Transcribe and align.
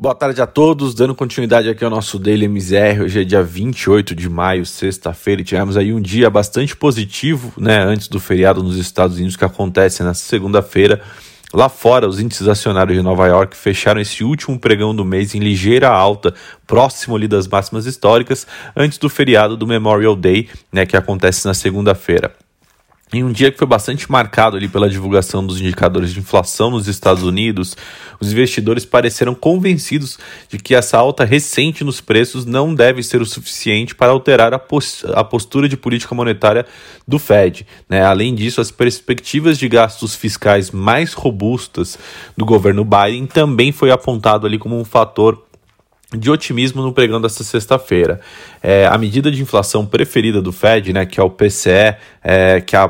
Boa 0.00 0.14
tarde 0.14 0.40
a 0.40 0.46
todos, 0.46 0.94
dando 0.94 1.12
continuidade 1.12 1.68
aqui 1.68 1.82
ao 1.84 1.90
nosso 1.90 2.20
Daily 2.20 2.46
MZR, 2.46 3.02
hoje 3.02 3.20
é 3.20 3.24
dia 3.24 3.42
28 3.42 4.14
de 4.14 4.28
maio, 4.28 4.64
sexta-feira, 4.64 5.40
e 5.40 5.44
tivemos 5.44 5.76
aí 5.76 5.92
um 5.92 6.00
dia 6.00 6.30
bastante 6.30 6.76
positivo, 6.76 7.52
né, 7.58 7.82
antes 7.82 8.06
do 8.06 8.20
feriado 8.20 8.62
nos 8.62 8.76
Estados 8.76 9.16
Unidos 9.16 9.34
que 9.34 9.44
acontece 9.44 10.04
nessa 10.04 10.20
segunda-feira. 10.20 11.02
Lá 11.52 11.68
fora, 11.68 12.06
os 12.06 12.20
índices 12.20 12.46
acionários 12.46 12.96
de 12.96 13.02
Nova 13.02 13.26
York 13.26 13.56
fecharam 13.56 14.00
esse 14.00 14.22
último 14.22 14.56
pregão 14.56 14.94
do 14.94 15.04
mês 15.04 15.34
em 15.34 15.40
ligeira 15.40 15.88
alta, 15.88 16.32
próximo 16.64 17.16
ali 17.16 17.26
das 17.26 17.48
máximas 17.48 17.84
históricas, 17.84 18.46
antes 18.76 18.98
do 18.98 19.08
feriado 19.08 19.56
do 19.56 19.66
Memorial 19.66 20.14
Day, 20.14 20.48
né, 20.72 20.86
que 20.86 20.96
acontece 20.96 21.44
na 21.44 21.54
segunda-feira. 21.54 22.32
Em 23.10 23.24
um 23.24 23.32
dia 23.32 23.50
que 23.50 23.56
foi 23.56 23.66
bastante 23.66 24.10
marcado 24.10 24.56
ali 24.56 24.68
pela 24.68 24.88
divulgação 24.88 25.46
dos 25.46 25.58
indicadores 25.58 26.12
de 26.12 26.20
inflação 26.20 26.70
nos 26.70 26.86
Estados 26.86 27.22
Unidos, 27.22 27.74
os 28.20 28.30
investidores 28.30 28.84
pareceram 28.84 29.34
convencidos 29.34 30.18
de 30.48 30.58
que 30.58 30.74
essa 30.74 30.98
alta 30.98 31.24
recente 31.24 31.82
nos 31.82 32.02
preços 32.02 32.44
não 32.44 32.74
deve 32.74 33.02
ser 33.02 33.22
o 33.22 33.26
suficiente 33.26 33.94
para 33.94 34.12
alterar 34.12 34.52
a, 34.52 34.60
a 35.14 35.24
postura 35.24 35.68
de 35.68 35.76
política 35.76 36.14
monetária 36.14 36.66
do 37.06 37.18
Fed. 37.18 37.66
Né? 37.88 38.04
Além 38.04 38.34
disso, 38.34 38.60
as 38.60 38.70
perspectivas 38.70 39.56
de 39.56 39.68
gastos 39.70 40.14
fiscais 40.14 40.70
mais 40.70 41.14
robustas 41.14 41.98
do 42.36 42.44
governo 42.44 42.84
Biden 42.84 43.26
também 43.26 43.72
foi 43.72 43.90
apontado 43.90 44.46
ali 44.46 44.58
como 44.58 44.78
um 44.78 44.84
fator 44.84 45.48
de 46.16 46.30
otimismo 46.30 46.80
no 46.82 46.92
pregão 46.92 47.20
desta 47.20 47.44
sexta-feira. 47.44 48.20
É, 48.62 48.86
a 48.86 48.98
medida 48.98 49.30
de 49.30 49.40
inflação 49.42 49.86
preferida 49.86 50.42
do 50.42 50.52
Fed, 50.52 50.92
né, 50.92 51.06
que 51.06 51.20
é 51.20 51.22
o 51.22 51.30
PCE, 51.30 51.96
é, 52.22 52.60
que 52.60 52.76
é 52.76 52.80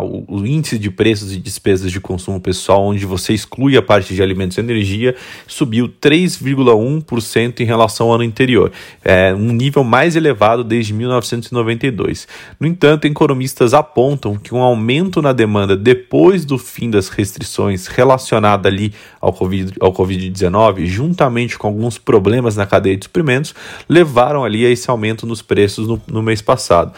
o 0.00 0.44
índice 0.44 0.78
de 0.78 0.90
preços 0.90 1.32
e 1.32 1.38
despesas 1.38 1.92
de 1.92 2.00
consumo 2.00 2.40
pessoal, 2.40 2.84
onde 2.84 3.04
você 3.06 3.32
exclui 3.32 3.76
a 3.76 3.82
parte 3.82 4.14
de 4.14 4.22
alimentos 4.22 4.56
e 4.56 4.60
energia, 4.60 5.14
subiu 5.46 5.88
3,1% 5.88 7.60
em 7.60 7.64
relação 7.64 8.08
ao 8.08 8.14
ano 8.14 8.24
anterior, 8.24 8.72
é 9.04 9.34
um 9.34 9.52
nível 9.52 9.84
mais 9.84 10.16
elevado 10.16 10.64
desde 10.64 10.92
1992. 10.92 12.26
No 12.58 12.66
entanto, 12.66 13.06
economistas 13.06 13.74
apontam 13.74 14.36
que 14.36 14.54
um 14.54 14.60
aumento 14.60 15.20
na 15.22 15.32
demanda 15.32 15.76
depois 15.76 16.44
do 16.44 16.58
fim 16.58 16.90
das 16.90 17.08
restrições 17.08 17.86
relacionada 17.86 18.68
ali 18.68 18.92
ao 19.20 19.32
Covid-19, 19.32 19.76
ao 19.80 19.92
COVID 19.92 20.86
juntamente 20.86 21.58
com 21.58 21.66
alguns 21.66 21.98
problemas 21.98 22.56
na 22.56 22.66
cadeia 22.66 22.96
de 22.96 23.04
suprimentos, 23.04 23.54
levaram 23.88 24.44
ali 24.44 24.64
a 24.66 24.70
esse 24.70 24.90
aumento 24.90 25.09
nos 25.26 25.42
preços 25.42 25.86
no, 25.86 26.00
no 26.06 26.22
mês 26.22 26.42
passado. 26.42 26.92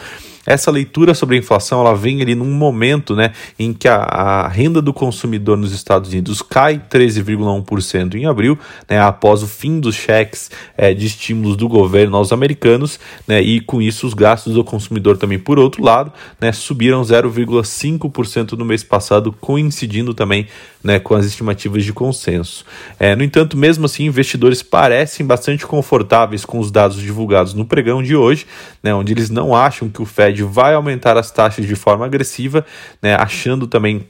Essa 0.45 0.69
leitura 0.69 1.13
sobre 1.13 1.35
a 1.35 1.39
inflação 1.39 1.79
ela 1.79 1.95
vem 1.95 2.21
ali 2.21 2.35
num 2.35 2.51
momento 2.53 3.15
né, 3.15 3.31
em 3.57 3.71
que 3.71 3.87
a, 3.87 3.95
a 3.95 4.47
renda 4.47 4.81
do 4.81 4.93
consumidor 4.93 5.57
nos 5.57 5.71
Estados 5.71 6.09
Unidos 6.09 6.41
cai 6.41 6.81
13,1% 6.89 8.15
em 8.15 8.25
abril, 8.25 8.59
né, 8.89 8.99
após 8.99 9.41
o 9.41 9.47
fim 9.47 9.79
dos 9.79 9.95
cheques 9.95 10.51
é, 10.75 10.93
de 10.93 11.05
estímulos 11.05 11.55
do 11.55 11.69
governo 11.69 12.17
aos 12.17 12.33
americanos, 12.33 12.99
né, 13.25 13.41
e 13.41 13.61
com 13.61 13.81
isso 13.81 14.05
os 14.05 14.13
gastos 14.13 14.53
do 14.53 14.63
consumidor 14.63 15.17
também, 15.17 15.39
por 15.39 15.57
outro 15.57 15.83
lado, 15.83 16.11
né, 16.41 16.51
subiram 16.51 17.01
0,5% 17.01 18.53
no 18.53 18.65
mês 18.65 18.83
passado, 18.83 19.31
coincidindo 19.31 20.13
também 20.13 20.47
né, 20.83 20.99
com 20.99 21.15
as 21.15 21.25
estimativas 21.25 21.85
de 21.85 21.93
consenso. 21.93 22.65
É, 22.99 23.15
no 23.15 23.23
entanto, 23.23 23.55
mesmo 23.55 23.85
assim, 23.85 24.05
investidores 24.05 24.61
parecem 24.61 25.25
bastante 25.25 25.65
confortáveis 25.65 26.43
com 26.43 26.59
os 26.59 26.69
dados 26.69 26.97
divulgados 26.97 27.53
no 27.53 27.65
pregão 27.65 28.03
de 28.03 28.15
hoje, 28.15 28.45
né, 28.81 28.93
onde 28.93 29.13
eles 29.13 29.29
não 29.29 29.55
acham 29.55 29.87
que 29.87 30.01
o 30.01 30.05
Fed 30.05 30.32
vai 30.41 30.73
aumentar 30.73 31.17
as 31.17 31.29
taxas 31.29 31.65
de 31.65 31.75
forma 31.75 32.05
agressiva, 32.05 32.65
né, 33.01 33.15
achando 33.15 33.67
também 33.67 34.07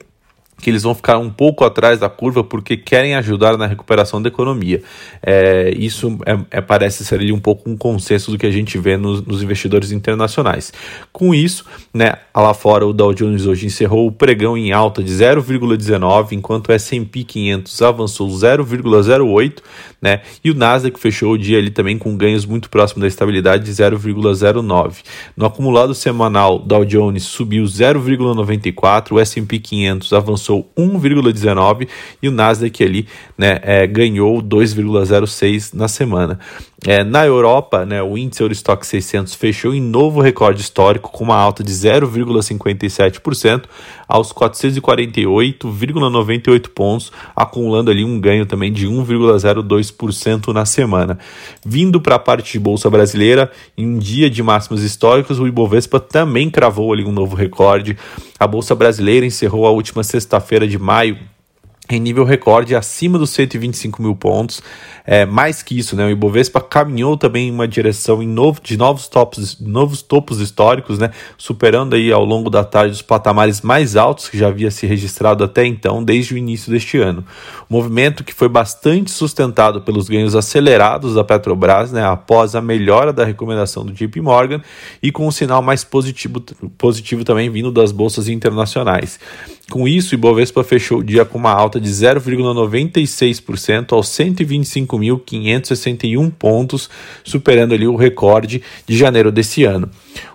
que 0.60 0.70
eles 0.70 0.82
vão 0.82 0.94
ficar 0.94 1.18
um 1.18 1.30
pouco 1.30 1.64
atrás 1.64 1.98
da 1.98 2.08
curva 2.08 2.42
porque 2.42 2.76
querem 2.76 3.14
ajudar 3.16 3.56
na 3.58 3.66
recuperação 3.66 4.22
da 4.22 4.28
economia. 4.28 4.82
É, 5.22 5.74
isso 5.76 6.18
é, 6.24 6.58
é, 6.58 6.60
parece 6.60 7.04
ser 7.04 7.16
ali 7.16 7.32
um 7.32 7.40
pouco 7.40 7.68
um 7.68 7.76
consenso 7.76 8.30
do 8.30 8.38
que 8.38 8.46
a 8.46 8.50
gente 8.50 8.78
vê 8.78 8.96
nos, 8.96 9.22
nos, 9.22 9.42
investidores 9.42 9.92
internacionais. 9.92 10.72
Com 11.12 11.34
isso, 11.34 11.66
né, 11.92 12.14
lá 12.34 12.54
fora 12.54 12.86
o 12.86 12.92
Dow 12.92 13.12
Jones 13.12 13.46
hoje 13.46 13.66
encerrou 13.66 14.06
o 14.06 14.12
pregão 14.12 14.56
em 14.56 14.72
alta 14.72 15.02
de 15.02 15.12
0,19, 15.12 16.32
enquanto 16.32 16.68
o 16.68 16.72
S&P 16.72 17.24
500 17.24 17.82
avançou 17.82 18.28
0,08, 18.28 19.58
né, 20.00 20.22
e 20.42 20.50
o 20.50 20.54
Nasdaq 20.54 20.98
fechou 20.98 21.32
o 21.32 21.38
dia 21.38 21.58
ali 21.58 21.70
também 21.70 21.98
com 21.98 22.16
ganhos 22.16 22.46
muito 22.46 22.70
próximos 22.70 23.02
da 23.02 23.08
estabilidade 23.08 23.64
de 23.64 23.72
0,09. 23.72 24.96
No 25.36 25.46
acumulado 25.46 25.94
semanal, 25.94 26.58
Dow 26.58 26.84
Jones 26.84 27.24
subiu 27.24 27.64
0,94, 27.64 29.12
o 29.12 29.20
S&P 29.20 29.58
500 29.58 30.12
avançou 30.12 30.43
avançou 30.44 30.70
1,19 30.76 31.88
e 32.22 32.28
o 32.28 32.32
Nasdaq 32.32 32.84
ali 32.84 33.08
né, 33.36 33.58
é, 33.62 33.84
ganhou 33.86 34.42
2,06 34.42 35.74
na 35.74 35.88
semana. 35.88 36.38
É, 36.86 37.02
na 37.02 37.24
Europa, 37.24 37.86
né, 37.86 38.02
o 38.02 38.18
índice 38.18 38.42
Eurostock 38.42 38.86
600 38.86 39.34
fechou 39.34 39.72
em 39.72 39.80
novo 39.80 40.20
recorde 40.20 40.60
histórico 40.60 41.10
com 41.10 41.24
uma 41.24 41.36
alta 41.36 41.64
de 41.64 41.72
0,57% 41.72 43.62
aos 44.06 44.34
448,98 44.34 46.68
pontos, 46.68 47.10
acumulando 47.34 47.90
ali 47.90 48.04
um 48.04 48.20
ganho 48.20 48.44
também 48.44 48.70
de 48.70 48.86
1,02% 48.86 50.52
na 50.52 50.66
semana. 50.66 51.18
Vindo 51.64 52.02
para 52.02 52.16
a 52.16 52.18
parte 52.18 52.52
de 52.52 52.58
bolsa 52.58 52.90
brasileira, 52.90 53.50
em 53.78 53.86
um 53.86 53.98
dia 53.98 54.28
de 54.28 54.42
máximos 54.42 54.82
históricos, 54.82 55.40
o 55.40 55.46
Ibovespa 55.46 55.98
também 55.98 56.50
cravou 56.50 56.92
ali 56.92 57.02
um 57.02 57.12
novo 57.12 57.34
recorde. 57.34 57.96
A 58.38 58.46
bolsa 58.46 58.74
brasileira 58.74 59.24
encerrou 59.24 59.66
a 59.66 59.70
última 59.70 60.02
sexta-feira 60.34 60.66
de 60.66 60.78
maio 60.78 61.18
em 61.90 62.00
nível 62.00 62.24
recorde 62.24 62.74
acima 62.74 63.18
dos 63.18 63.30
125 63.30 64.00
mil 64.02 64.16
pontos. 64.16 64.62
É, 65.06 65.26
mais 65.26 65.62
que 65.62 65.78
isso, 65.78 65.94
né, 65.94 66.06
o 66.06 66.10
Ibovespa 66.10 66.62
caminhou 66.62 67.14
também 67.14 67.48
em 67.48 67.50
uma 67.50 67.68
direção 67.68 68.22
em 68.22 68.26
novo, 68.26 68.58
de 68.62 68.74
novos 68.74 69.06
topos, 69.06 69.60
novos 69.60 70.00
topos 70.00 70.40
históricos, 70.40 70.98
né, 70.98 71.10
superando 71.36 71.94
aí 71.94 72.10
ao 72.10 72.24
longo 72.24 72.48
da 72.48 72.64
tarde 72.64 72.92
os 72.92 73.02
patamares 73.02 73.60
mais 73.60 73.96
altos 73.96 74.30
que 74.30 74.38
já 74.38 74.48
havia 74.48 74.70
se 74.70 74.86
registrado 74.86 75.44
até 75.44 75.66
então, 75.66 76.02
desde 76.02 76.32
o 76.32 76.38
início 76.38 76.72
deste 76.72 76.96
ano. 76.96 77.22
movimento 77.68 78.24
que 78.24 78.32
foi 78.32 78.48
bastante 78.48 79.10
sustentado 79.10 79.82
pelos 79.82 80.08
ganhos 80.08 80.34
acelerados 80.34 81.14
da 81.14 81.22
Petrobras, 81.22 81.92
né, 81.92 82.02
após 82.02 82.54
a 82.54 82.62
melhora 82.62 83.12
da 83.12 83.24
recomendação 83.24 83.84
do 83.84 83.92
JP 83.92 84.22
Morgan 84.22 84.62
e 85.02 85.12
com 85.12 85.26
um 85.26 85.30
sinal 85.30 85.60
mais 85.60 85.84
positivo, 85.84 86.40
positivo 86.78 87.24
também 87.24 87.50
vindo 87.50 87.70
das 87.70 87.92
bolsas 87.92 88.26
internacionais. 88.26 89.18
Com 89.70 89.88
isso, 89.88 90.14
o 90.14 90.14
Ibovespa 90.14 90.62
fechou 90.62 90.98
o 90.98 91.04
dia 91.04 91.24
com 91.24 91.38
uma 91.38 91.50
alta 91.50 91.80
de 91.84 91.90
0,96% 91.90 93.92
aos 93.92 94.08
125.561 94.08 96.32
pontos, 96.32 96.88
superando 97.22 97.74
ali 97.74 97.86
o 97.86 97.94
recorde 97.94 98.62
de 98.86 98.96
janeiro 98.96 99.30
desse 99.30 99.64
ano. 99.64 99.90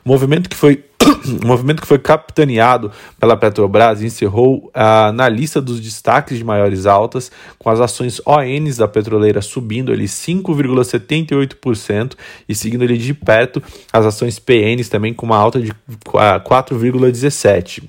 O 0.05 0.09
movimento 0.09 0.47
que 0.47 0.55
foi 0.55 0.83
o 1.41 1.47
movimento 1.47 1.81
que 1.81 1.87
foi 1.87 1.97
capitaneado 1.97 2.91
pela 3.19 3.35
Petrobras 3.35 4.03
encerrou 4.03 4.69
ah, 4.73 5.11
na 5.13 5.27
lista 5.27 5.59
dos 5.61 5.79
destaques 5.79 6.37
de 6.37 6.43
maiores 6.43 6.85
altas, 6.85 7.31
com 7.57 7.67
as 7.69 7.79
ações 7.79 8.21
ONs 8.25 8.77
da 8.77 8.87
petroleira 8.87 9.41
subindo 9.41 9.91
ali 9.91 10.05
5,78% 10.05 12.13
e 12.47 12.53
seguindo 12.53 12.83
ali 12.83 12.95
de 12.97 13.11
perto 13.13 13.63
as 13.91 14.05
ações 14.05 14.37
PNs 14.37 14.89
também 14.89 15.11
com 15.13 15.25
uma 15.25 15.37
alta 15.37 15.59
de 15.59 15.71
4,17%. 16.05 17.83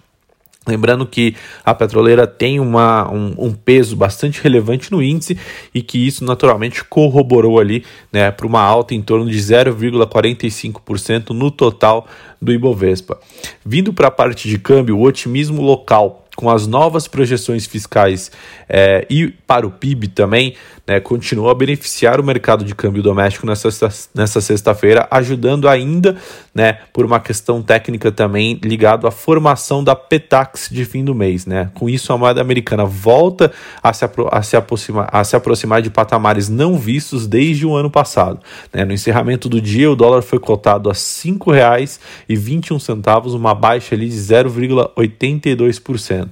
Lembrando 0.67 1.07
que 1.07 1.35
a 1.65 1.75
petroleira 1.75 2.27
tem 2.27 2.61
uma, 2.61 3.11
um, 3.11 3.35
um, 3.39 3.53
peso 3.53 3.97
bastante 3.97 4.43
relevante 4.43 4.93
no 4.93 5.03
índice 5.03 5.39
e 5.75 5.81
que 5.81 6.07
isso 6.07 6.23
naturalmente 6.23 6.85
corroborou 6.85 7.59
ali 7.59 7.83
né, 8.13 8.31
para 8.31 8.47
uma 8.47 8.61
alta 8.61 8.95
em 8.95 9.01
torno 9.01 9.31
de 9.31 9.39
0,45% 9.39 11.31
no 11.31 11.51
total 11.51 12.07
do 12.41 12.53
Ibovespa. 12.53 13.19
Vindo 13.65 13.93
para 13.93 14.09
a 14.09 14.11
parte 14.11 14.49
de 14.49 14.59
câmbio, 14.59 14.99
o 14.99 15.03
otimismo 15.03 15.63
local 15.63 16.27
com 16.37 16.49
as 16.49 16.67
novas 16.67 17.09
projeções 17.09 17.67
fiscais 17.67 18.31
é, 18.69 19.07
e 19.11 19.29
para 19.29 19.67
o 19.67 19.71
PIB 19.71 20.09
também, 20.09 20.55
né, 20.91 20.99
continuou 20.99 21.49
a 21.49 21.55
beneficiar 21.55 22.19
o 22.19 22.25
mercado 22.25 22.65
de 22.65 22.75
câmbio 22.75 23.01
doméstico 23.01 23.47
nessa, 23.47 24.41
sexta-feira, 24.41 25.07
ajudando 25.09 25.69
ainda, 25.69 26.17
né, 26.53 26.79
por 26.93 27.05
uma 27.05 27.21
questão 27.21 27.63
técnica 27.63 28.11
também 28.11 28.59
ligado 28.61 29.07
à 29.07 29.13
formação 29.13 29.85
da 29.85 29.95
PETAX 29.95 30.69
de 30.69 30.85
fim 30.85 31.05
do 31.05 31.15
mês. 31.15 31.47
Né? 31.47 31.71
Com 31.75 31.89
isso, 31.89 32.13
a 32.13 32.19
moeda 32.19 32.41
americana 32.41 32.85
volta 32.85 33.53
a 33.81 33.93
se, 33.93 34.05
a 34.33 34.43
se, 34.43 34.57
aproximar, 34.57 35.09
a 35.13 35.23
se 35.23 35.37
aproximar 35.37 35.81
de 35.81 35.91
patamares 35.91 36.49
não 36.49 36.77
vistos 36.77 37.29
desde 37.29 37.65
o 37.65 37.77
ano 37.77 37.89
passado. 37.89 38.41
Né? 38.73 38.85
No 38.85 38.93
encerramento 38.93 39.49
do 39.49 39.61
dia, 39.61 39.89
o 39.89 39.95
dólar 39.95 40.23
foi 40.23 40.41
cotado 40.41 40.91
a 40.91 40.93
R$ 40.93 40.99
5,21, 40.99 43.37
uma 43.37 43.55
baixa 43.55 43.95
ali 43.95 44.09
de 44.09 44.17
0,82%. 44.17 46.31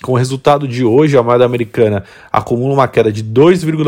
Com 0.00 0.12
o 0.12 0.16
resultado 0.16 0.68
de 0.68 0.84
hoje, 0.84 1.16
a 1.16 1.24
moeda 1.24 1.44
americana 1.44 2.04
acumula 2.32 2.72
uma 2.72 2.86
queda 2.86 3.10
de 3.10 3.24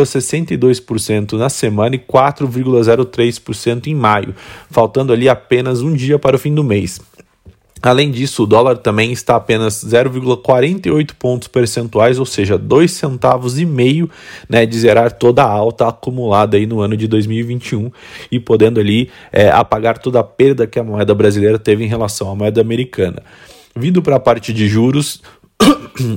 2,62% 0.08 1.32
na 1.34 1.48
semana 1.48 1.96
e 1.96 1.98
4,03% 1.98 3.86
em 3.88 3.94
maio, 3.94 4.34
faltando 4.70 5.12
ali 5.12 5.28
apenas 5.28 5.82
um 5.82 5.92
dia 5.92 6.18
para 6.18 6.36
o 6.36 6.38
fim 6.38 6.54
do 6.54 6.64
mês. 6.64 7.00
Além 7.80 8.10
disso, 8.10 8.42
o 8.42 8.46
dólar 8.46 8.78
também 8.78 9.12
está 9.12 9.36
apenas 9.36 9.84
0,48 9.84 11.12
pontos 11.16 11.46
percentuais, 11.46 12.18
ou 12.18 12.26
seja, 12.26 12.58
dois 12.58 12.90
centavos 12.90 13.58
e 13.58 13.64
meio, 13.64 14.10
né, 14.48 14.66
de 14.66 14.76
zerar 14.78 15.12
toda 15.12 15.44
a 15.44 15.48
alta 15.48 15.86
acumulada 15.86 16.56
aí 16.56 16.66
no 16.66 16.80
ano 16.80 16.96
de 16.96 17.06
2021 17.06 17.90
e 18.32 18.40
podendo 18.40 18.80
ali 18.80 19.10
é, 19.32 19.48
apagar 19.50 19.98
toda 19.98 20.18
a 20.18 20.24
perda 20.24 20.66
que 20.66 20.78
a 20.78 20.84
moeda 20.84 21.14
brasileira 21.14 21.58
teve 21.58 21.84
em 21.84 21.88
relação 21.88 22.30
à 22.30 22.34
moeda 22.34 22.60
americana. 22.60 23.22
Vindo 23.76 24.02
para 24.02 24.16
a 24.16 24.20
parte 24.20 24.52
de 24.52 24.66
juros, 24.66 25.22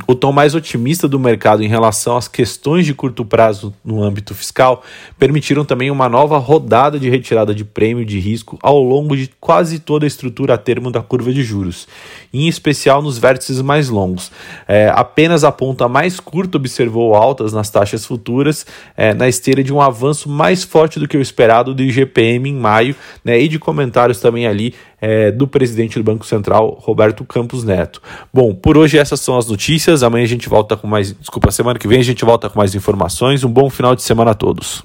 o 0.07 0.15
tom 0.15 0.31
mais 0.31 0.55
otimista 0.55 1.07
do 1.07 1.19
mercado 1.19 1.63
em 1.63 1.67
relação 1.67 2.17
às 2.17 2.27
questões 2.27 2.85
de 2.85 2.93
curto 2.93 3.25
prazo 3.25 3.73
no 3.83 4.03
âmbito 4.03 4.33
fiscal 4.33 4.83
permitiram 5.17 5.65
também 5.65 5.91
uma 5.91 6.09
nova 6.09 6.37
rodada 6.37 6.99
de 6.99 7.09
retirada 7.09 7.53
de 7.53 7.63
prêmio 7.63 8.05
de 8.05 8.19
risco 8.19 8.57
ao 8.61 8.81
longo 8.81 9.15
de 9.15 9.29
quase 9.39 9.79
toda 9.79 10.05
a 10.05 10.07
estrutura 10.07 10.53
a 10.53 10.57
termo 10.57 10.91
da 10.91 11.01
curva 11.01 11.33
de 11.33 11.43
juros, 11.43 11.87
em 12.33 12.47
especial 12.47 13.01
nos 13.01 13.17
vértices 13.17 13.61
mais 13.61 13.89
longos. 13.89 14.31
É, 14.67 14.91
apenas 14.93 15.43
a 15.43 15.51
ponta 15.51 15.87
mais 15.87 16.19
curta 16.19 16.57
observou 16.57 17.15
altas 17.15 17.53
nas 17.53 17.69
taxas 17.69 18.05
futuras, 18.05 18.65
é, 18.95 19.13
na 19.13 19.27
esteira 19.27 19.63
de 19.63 19.73
um 19.73 19.81
avanço 19.81 20.29
mais 20.29 20.63
forte 20.63 20.99
do 20.99 21.07
que 21.07 21.17
o 21.17 21.21
esperado 21.21 21.73
do 21.73 21.83
IGPM 21.83 22.49
em 22.49 22.55
maio, 22.55 22.95
né, 23.23 23.39
e 23.39 23.47
de 23.47 23.59
comentários 23.59 24.19
também 24.19 24.47
ali 24.47 24.73
é, 25.01 25.31
do 25.31 25.47
presidente 25.47 25.97
do 25.97 26.03
Banco 26.03 26.25
Central, 26.25 26.77
Roberto 26.79 27.25
Campos 27.25 27.63
Neto. 27.63 28.01
Bom, 28.31 28.53
por 28.53 28.77
hoje 28.77 28.99
essas 28.99 29.19
são 29.19 29.37
as 29.37 29.47
notícias. 29.47 30.03
Amanhã 30.03 30.23
a 30.23 30.27
gente 30.27 30.47
volta 30.47 30.77
com 30.77 30.87
mais. 30.87 31.11
Desculpa, 31.11 31.51
semana 31.51 31.79
que 31.79 31.87
vem 31.87 31.99
a 31.99 32.03
gente 32.03 32.23
volta 32.23 32.49
com 32.49 32.59
mais 32.59 32.75
informações. 32.75 33.43
Um 33.43 33.51
bom 33.51 33.69
final 33.69 33.95
de 33.95 34.03
semana 34.03 34.31
a 34.31 34.35
todos. 34.35 34.83